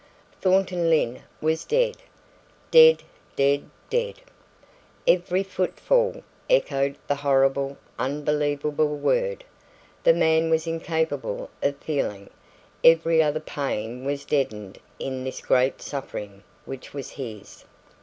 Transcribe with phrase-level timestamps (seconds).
[0.41, 1.97] Thornton Lyne was dead!
[2.71, 3.03] Dead,
[3.35, 4.15] dead, dead.
[5.05, 9.43] Every footfall echoed the horrible, unbelievable word.
[10.03, 12.31] The man was incapable of feeling
[12.83, 17.63] every other pain was deadened in this great suffering which was his.